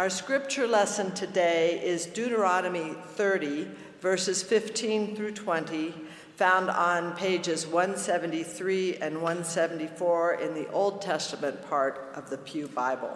[0.00, 3.68] Our scripture lesson today is Deuteronomy 30,
[4.00, 5.92] verses 15 through 20,
[6.36, 13.14] found on pages 173 and 174 in the Old Testament part of the Pew Bible.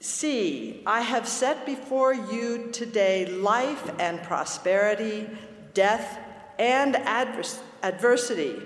[0.00, 5.28] See, I have set before you today life and prosperity,
[5.74, 6.18] death
[6.58, 8.62] and advers- adversity.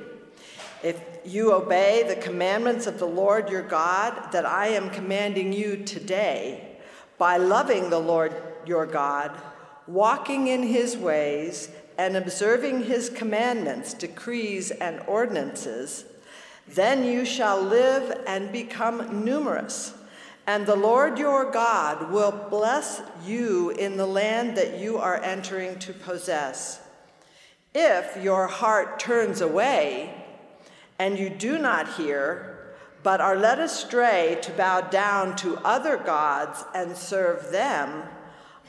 [0.85, 5.77] If you obey the commandments of the Lord your God that I am commanding you
[5.79, 6.79] today,
[7.19, 9.31] by loving the Lord your God,
[9.87, 16.05] walking in his ways, and observing his commandments, decrees, and ordinances,
[16.69, 19.95] then you shall live and become numerous.
[20.47, 25.79] And the Lord your God will bless you in the land that you are entering
[25.81, 26.81] to possess.
[27.75, 30.26] If your heart turns away,
[30.99, 36.65] and you do not hear, but are led astray to bow down to other gods
[36.75, 38.03] and serve them,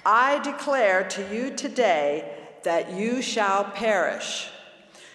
[0.05, 4.49] I declare to you today that you shall perish.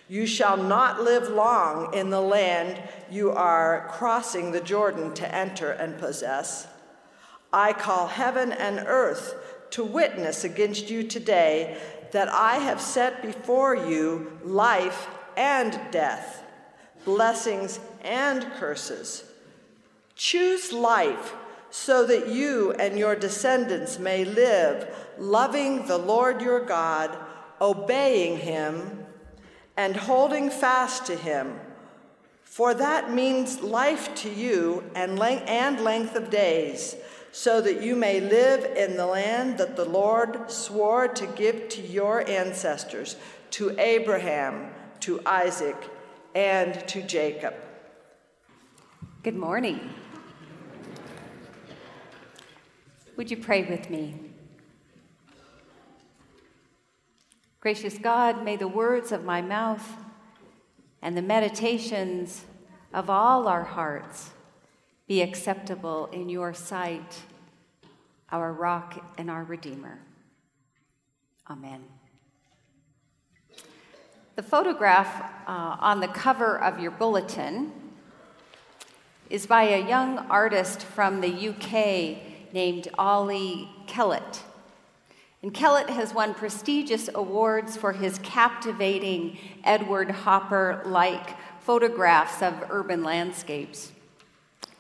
[0.08, 5.70] You shall not live long in the land you are crossing the Jordan to enter
[5.70, 6.66] and possess.
[7.52, 9.34] I call heaven and earth
[9.70, 11.78] to witness against you today
[12.12, 16.41] that I have set before you life and death
[17.04, 19.24] blessings and curses.
[20.14, 21.34] Choose life
[21.70, 27.16] so that you and your descendants may live, loving the Lord your God,
[27.60, 29.06] obeying him,
[29.76, 31.58] and holding fast to him.
[32.44, 36.94] For that means life to you and, length, of days,
[37.32, 41.80] so that you may live in the land that the Lord swore to give to
[41.80, 43.16] your ancestors,
[43.52, 45.76] to Abraham, to Isaac,
[46.34, 47.54] and to Jacob.
[49.22, 49.90] Good morning.
[53.16, 54.14] Would you pray with me?
[57.60, 59.96] Gracious God, may the words of my mouth
[61.02, 62.44] and the meditations
[62.92, 64.30] of all our hearts
[65.06, 67.20] be acceptable in your sight,
[68.30, 70.00] our rock and our Redeemer.
[71.48, 71.84] Amen.
[74.34, 77.70] The photograph uh, on the cover of your bulletin
[79.28, 84.42] is by a young artist from the UK named Ollie Kellett.
[85.42, 93.04] And Kellett has won prestigious awards for his captivating Edward Hopper like photographs of urban
[93.04, 93.92] landscapes.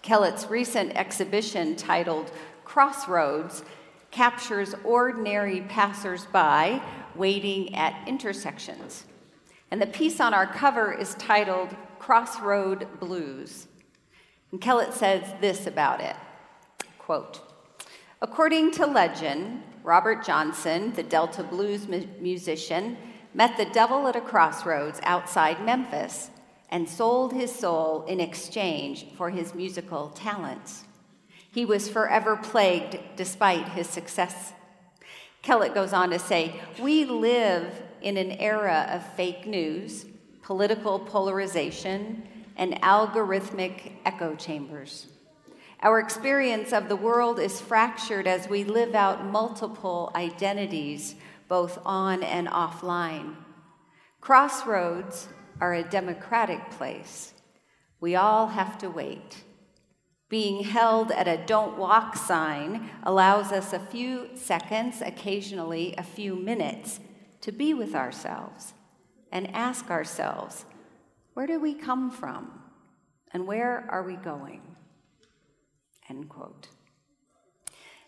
[0.00, 2.30] Kellett's recent exhibition titled
[2.64, 3.64] Crossroads
[4.10, 6.80] captures ordinary passersby
[7.14, 9.04] waiting at intersections.
[9.72, 13.68] And the piece on our cover is titled Crossroad Blues.
[14.50, 16.14] And Kellett says this about it
[16.98, 17.40] quote,
[18.20, 22.98] According to legend, Robert Johnson, the Delta blues mu- musician,
[23.32, 26.30] met the devil at a crossroads outside Memphis
[26.68, 30.84] and sold his soul in exchange for his musical talents.
[31.50, 34.52] He was forever plagued despite his success.
[35.40, 37.72] Kellett goes on to say, We live
[38.02, 40.06] in an era of fake news,
[40.42, 42.22] political polarization,
[42.56, 45.06] and algorithmic echo chambers.
[45.82, 51.16] Our experience of the world is fractured as we live out multiple identities,
[51.48, 53.34] both on and offline.
[54.20, 55.28] Crossroads
[55.60, 57.34] are a democratic place.
[58.00, 59.44] We all have to wait.
[60.28, 66.34] Being held at a don't walk sign allows us a few seconds, occasionally a few
[66.34, 67.00] minutes,
[67.42, 68.72] to be with ourselves
[69.30, 70.64] and ask ourselves,
[71.34, 72.50] where do we come from
[73.32, 74.62] and where are we going?
[76.08, 76.68] End quote.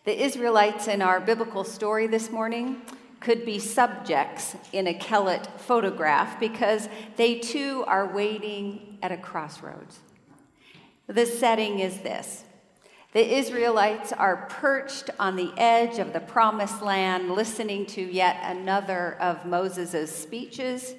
[0.05, 2.83] The Israelites in our biblical story this morning
[3.21, 10.01] could be subjects in a Kellett photograph because they too are waiting at a crossroads.
[11.07, 12.45] The setting is this
[13.15, 19.17] the Israelites are perched on the edge of the promised land, listening to yet another
[19.21, 20.97] of Moses' speeches.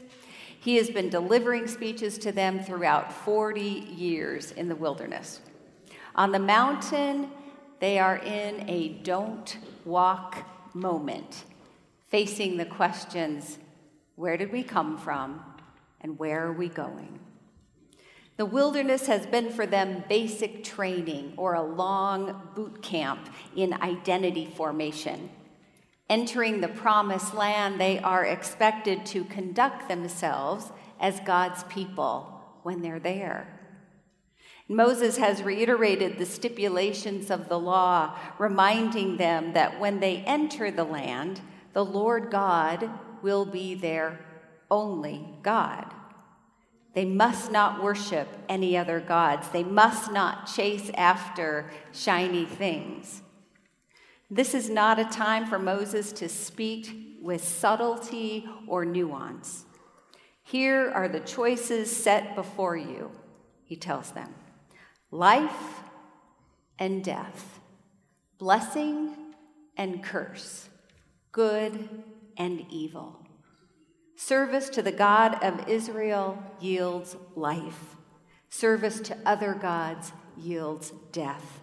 [0.58, 5.42] He has been delivering speeches to them throughout 40 years in the wilderness.
[6.16, 7.30] On the mountain,
[7.82, 10.38] they are in a don't walk
[10.74, 11.44] moment,
[12.08, 13.60] facing the questions
[14.16, 15.44] where did we come from
[16.00, 17.20] and where are we going?
[18.38, 24.46] The wilderness has been for them basic training or a long boot camp in identity
[24.46, 25.30] formation.
[26.10, 33.00] Entering the promised land, they are expected to conduct themselves as God's people when they're
[33.00, 33.48] there.
[34.68, 40.84] Moses has reiterated the stipulations of the law, reminding them that when they enter the
[40.84, 41.40] land,
[41.74, 42.90] the Lord God
[43.22, 44.20] will be their
[44.70, 45.95] only God.
[46.96, 49.50] They must not worship any other gods.
[49.50, 53.22] They must not chase after shiny things.
[54.32, 59.66] This is not a time for Moses to speak with subtlety or nuance.
[60.42, 63.12] Here are the choices set before you,
[63.66, 64.34] he tells them
[65.12, 65.82] life
[66.80, 67.60] and death,
[68.38, 69.16] blessing
[69.78, 70.70] and curse,
[71.32, 71.90] good
[72.38, 73.25] and evil.
[74.16, 77.96] Service to the God of Israel yields life,
[78.50, 81.60] service to other gods yields death.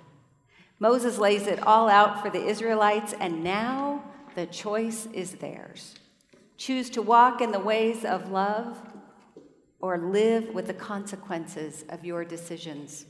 [0.79, 4.03] Moses lays it all out for the Israelites, and now
[4.35, 5.95] the choice is theirs.
[6.57, 8.81] Choose to walk in the ways of love
[9.81, 13.07] or live with the consequences of your decisions.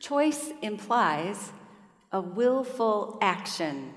[0.00, 1.52] Choice implies
[2.12, 3.92] a willful action.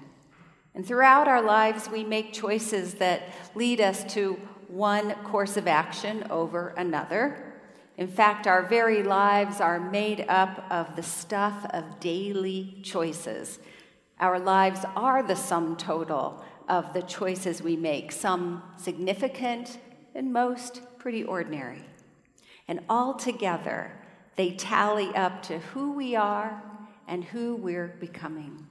[0.77, 6.27] And throughout our lives, we make choices that lead us to one course of action
[6.29, 7.56] over another.
[7.97, 13.57] In fact, our very lives are made up of the stuff of daily choices.
[14.19, 19.79] Our lives are the sum total of the choices we make, some significant
[20.13, 21.85] and most pretty ordinary.
[22.68, 23.94] And all together,
[24.35, 26.62] they tally up to who we are
[27.07, 28.68] and who we're becoming.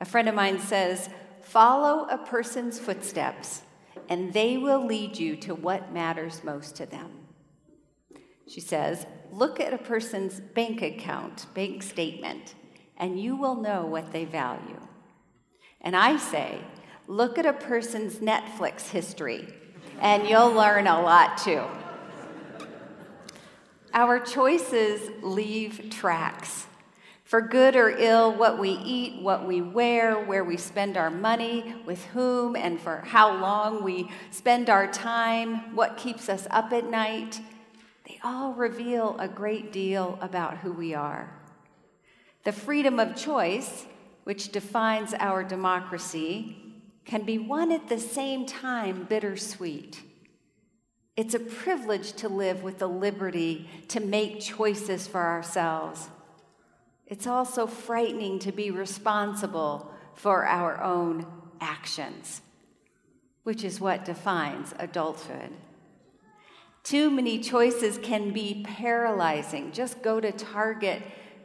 [0.00, 1.08] A friend of mine says,
[1.42, 3.62] Follow a person's footsteps,
[4.08, 7.10] and they will lead you to what matters most to them.
[8.48, 12.54] She says, Look at a person's bank account, bank statement,
[12.96, 14.80] and you will know what they value.
[15.80, 16.60] And I say,
[17.08, 19.48] Look at a person's Netflix history,
[20.00, 21.64] and you'll learn a lot too.
[23.94, 26.66] Our choices leave tracks.
[27.26, 31.74] For good or ill, what we eat, what we wear, where we spend our money,
[31.84, 36.88] with whom, and for how long we spend our time, what keeps us up at
[36.88, 37.40] night,
[38.06, 41.36] they all reveal a great deal about who we are.
[42.44, 43.86] The freedom of choice,
[44.22, 46.56] which defines our democracy,
[47.04, 50.00] can be one at the same time bittersweet.
[51.16, 56.08] It's a privilege to live with the liberty to make choices for ourselves.
[57.06, 61.26] It's also frightening to be responsible for our own
[61.60, 62.42] actions,
[63.44, 65.50] which is what defines adulthood.
[66.82, 69.72] Too many choices can be paralyzing.
[69.72, 71.02] Just go to Target.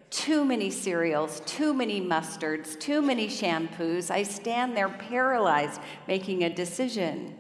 [0.09, 4.11] Too many cereals, too many mustards, too many shampoos.
[4.11, 7.37] I stand there paralyzed making a decision.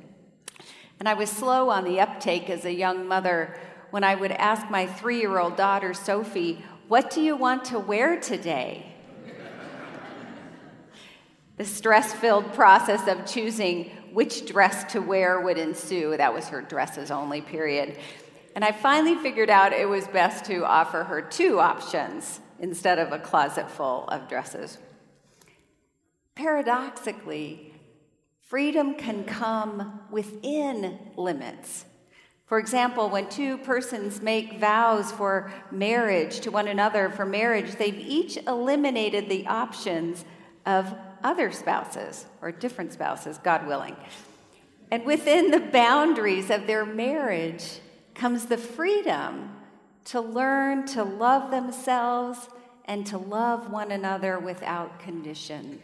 [0.99, 3.57] And I was slow on the uptake as a young mother
[3.89, 7.79] when I would ask my three year old daughter, Sophie, What do you want to
[7.79, 8.85] wear today?
[11.55, 16.17] the stress filled process of choosing which dress to wear would ensue.
[16.17, 17.97] That was her dresses only period.
[18.55, 23.13] And I finally figured out it was best to offer her two options instead of
[23.13, 24.77] a closet full of dresses.
[26.35, 27.73] Paradoxically,
[28.41, 31.85] Freedom can come within limits.
[32.51, 37.97] For example, when two persons make vows for marriage to one another for marriage, they've
[37.97, 40.25] each eliminated the options
[40.65, 40.93] of
[41.23, 43.95] other spouses or different spouses, God willing.
[44.91, 47.79] And within the boundaries of their marriage
[48.15, 49.55] comes the freedom
[50.03, 52.49] to learn to love themselves
[52.83, 55.81] and to love one another without condition.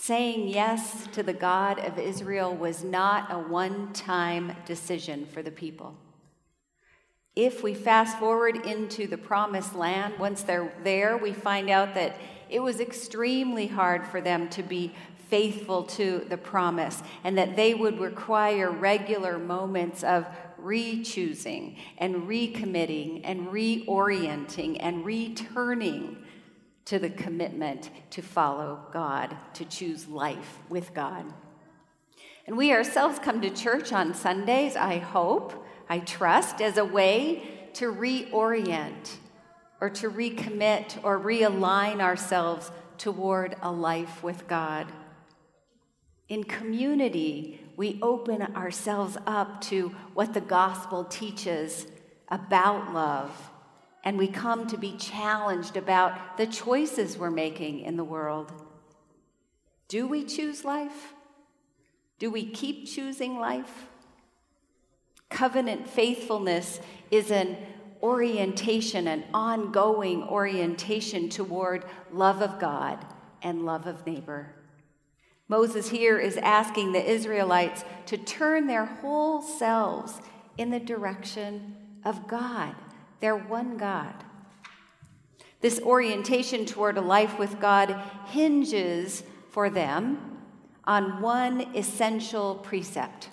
[0.00, 5.50] Saying yes to the God of Israel was not a one time decision for the
[5.50, 5.96] people.
[7.34, 12.16] If we fast forward into the promised land, once they're there, we find out that
[12.48, 14.94] it was extremely hard for them to be
[15.28, 20.26] faithful to the promise and that they would require regular moments of
[20.58, 26.16] re choosing and recommitting and reorienting and returning
[26.88, 31.26] to the commitment to follow God, to choose life with God.
[32.46, 37.70] And we ourselves come to church on Sundays, I hope, I trust, as a way
[37.74, 39.16] to reorient
[39.82, 44.86] or to recommit or realign ourselves toward a life with God.
[46.30, 51.86] In community, we open ourselves up to what the gospel teaches
[52.30, 53.50] about love
[54.04, 58.52] and we come to be challenged about the choices we're making in the world.
[59.88, 61.14] Do we choose life?
[62.18, 63.86] Do we keep choosing life?
[65.30, 67.56] Covenant faithfulness is an
[68.02, 73.04] orientation, an ongoing orientation toward love of God
[73.42, 74.54] and love of neighbor.
[75.48, 80.20] Moses here is asking the Israelites to turn their whole selves
[80.58, 82.74] in the direction of God,
[83.20, 84.14] their one God.
[85.60, 90.38] This orientation toward a life with God hinges for them
[90.84, 93.30] on one essential precept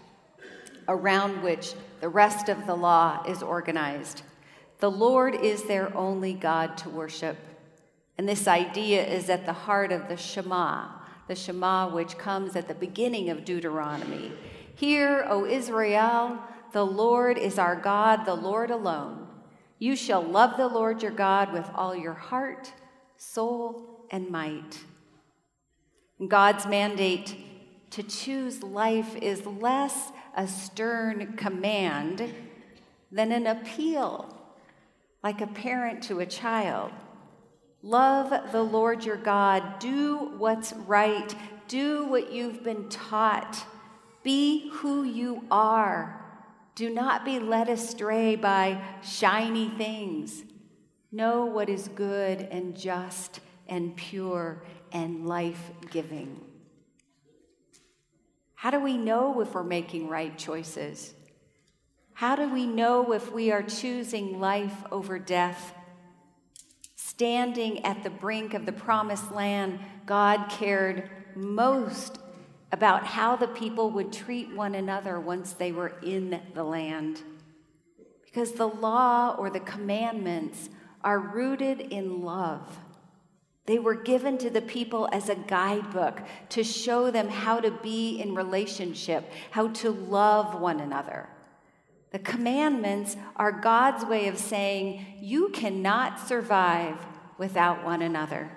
[0.88, 4.24] around which the rest of the law is organized.
[4.80, 7.38] The Lord is their only God to worship.
[8.18, 10.88] And this idea is at the heart of the Shema,
[11.28, 14.32] the Shema which comes at the beginning of Deuteronomy.
[14.76, 16.40] Hear, O Israel,
[16.72, 19.25] the Lord is our God, the Lord alone.
[19.78, 22.72] You shall love the Lord your God with all your heart,
[23.18, 24.80] soul, and might.
[26.28, 27.36] God's mandate
[27.92, 32.34] to choose life is less a stern command
[33.12, 34.34] than an appeal,
[35.24, 36.92] like a parent to a child.
[37.82, 39.80] Love the Lord your God.
[39.80, 41.36] Do what's right.
[41.68, 43.64] Do what you've been taught.
[44.24, 46.25] Be who you are.
[46.76, 50.44] Do not be led astray by shiny things.
[51.12, 56.42] Know what is good and just and pure and life giving.
[58.56, 61.14] How do we know if we're making right choices?
[62.14, 65.74] How do we know if we are choosing life over death?
[66.96, 72.20] Standing at the brink of the promised land, God cared most
[72.72, 77.22] about how the people would treat one another once they were in the land.
[78.26, 80.70] Because the law or the commandments
[81.04, 82.80] are rooted in love.
[83.66, 88.20] They were given to the people as a guidebook to show them how to be
[88.20, 91.30] in relationship, how to love one another.
[92.12, 96.98] The commandments are God's way of saying you cannot survive
[97.38, 98.52] without one another.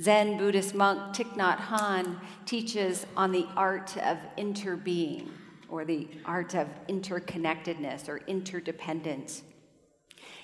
[0.00, 5.28] Zen Buddhist monk Thich Nhat Hanh teaches on the art of interbeing,
[5.68, 9.42] or the art of interconnectedness or interdependence.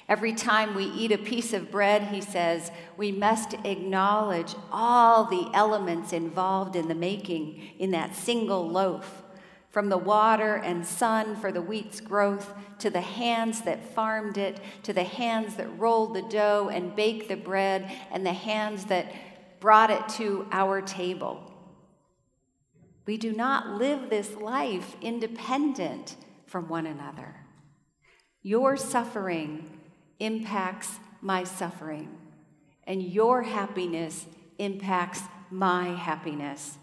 [0.08, 5.48] Every time we eat a piece of bread, he says, we must acknowledge all the
[5.54, 9.22] elements involved in the making in that single loaf.
[9.70, 14.60] From the water and sun for the wheat's growth, to the hands that farmed it,
[14.82, 19.06] to the hands that rolled the dough and baked the bread, and the hands that
[19.64, 21.50] brought it to our table.
[23.06, 27.34] We do not live this life independent from one another.
[28.42, 29.80] Your suffering
[30.18, 32.10] impacts my suffering,
[32.86, 34.26] and your happiness
[34.58, 36.76] impacts my happiness.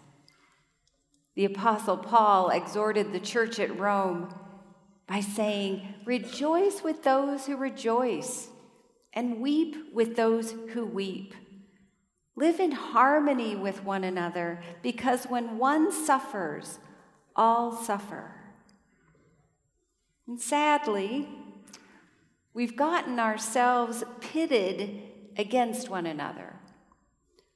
[1.36, 4.34] The Apostle Paul exhorted the church at Rome
[5.06, 8.48] by saying, Rejoice with those who rejoice,
[9.12, 11.32] and weep with those who weep.
[12.36, 16.78] Live in harmony with one another, because when one suffers,
[17.36, 18.34] all suffer.
[20.26, 21.28] And sadly,
[22.54, 25.00] We've gotten ourselves pitted
[25.36, 26.56] against one another.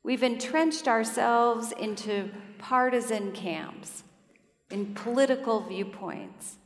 [0.02, 4.04] We've entrenched ourselves into partisan camps,
[4.71, 6.56] in political viewpoints,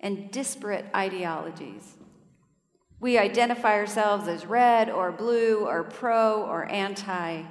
[0.00, 1.94] and disparate ideologies.
[3.02, 7.42] We identify ourselves as red or blue or pro or anti.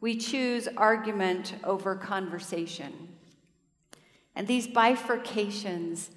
[0.00, 3.10] We choose argument over conversation.
[4.34, 6.08] And these bifurcations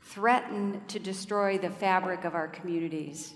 [0.00, 3.34] threaten to destroy the fabric of our communities.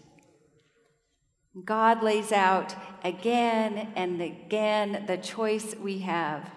[1.67, 6.51] God lays out again and again the choice we have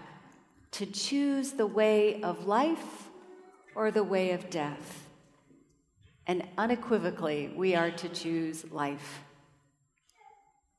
[0.70, 3.10] to choose the way of life
[3.74, 5.01] or the way of death.
[6.26, 9.20] And unequivocally, we are to choose life.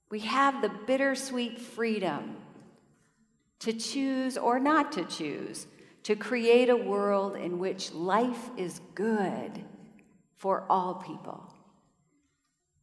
[0.09, 2.37] We have the bittersweet freedom
[3.59, 5.67] to choose or not to choose
[6.03, 9.63] to create a world in which life is good
[10.35, 11.53] for all people.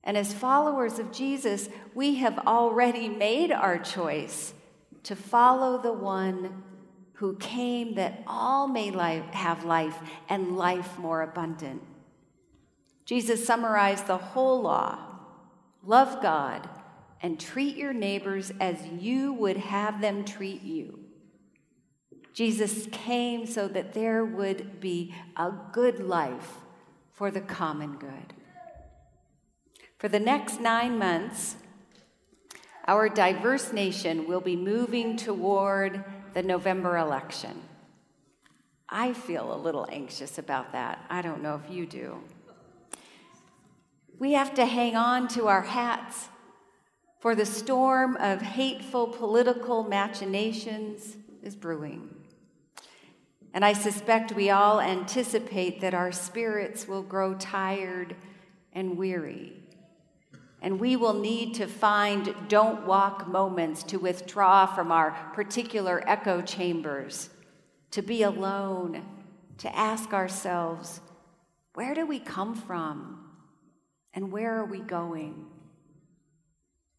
[0.02, 4.55] And as followers of Jesus, we have already made our choice
[5.02, 6.62] to follow the one
[7.14, 9.99] who came that all may life, have life
[10.31, 11.83] and life more abundant.
[13.04, 14.99] Jesus summarized the whole law
[15.83, 16.69] love God
[17.23, 21.00] and treat your neighbors as you would have them treat you.
[22.33, 26.54] Jesus came so that there would be a good life
[27.12, 28.35] for the common good.
[29.99, 31.57] For the next nine months,
[32.87, 36.02] our diverse nation will be moving toward
[36.33, 37.61] the November election.
[38.88, 41.04] I feel a little anxious about that.
[41.11, 42.23] I don't know if you do.
[44.21, 46.29] We have to hang on to our hats,
[47.21, 52.15] for the storm of hateful political machinations is brewing.
[53.55, 58.15] And I suspect we all anticipate that our spirits will grow tired
[58.75, 59.55] and weary.
[60.61, 66.43] And we will need to find don't walk moments to withdraw from our particular echo
[66.43, 67.31] chambers,
[67.93, 69.03] to be alone,
[69.57, 71.00] to ask ourselves,
[71.73, 73.20] where do we come from?
[74.12, 75.47] And where are we going?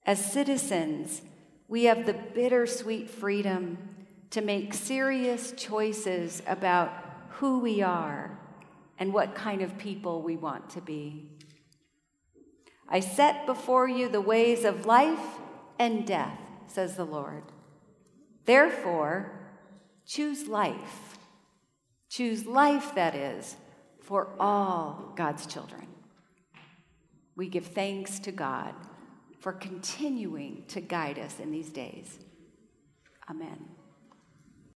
[0.06, 1.22] As citizens,
[1.68, 3.77] we have the bittersweet freedom
[4.32, 6.91] to make serious choices about
[7.30, 8.39] who we are
[8.98, 11.30] and what kind of people we want to be.
[12.88, 15.39] I set before you the ways of life
[15.80, 17.44] and death, says the Lord.
[18.46, 19.32] Therefore,
[20.06, 21.18] choose life.
[22.10, 23.56] Choose life, that is,
[24.01, 25.88] for all God's children.
[27.35, 28.75] We give thanks to God
[29.39, 32.19] for continuing to guide us in these days.
[33.29, 33.80] Amen.